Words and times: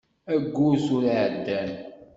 Ayyur 0.29 0.75
tura 0.85 1.07
i 1.13 1.13
iεeddan. 1.13 1.71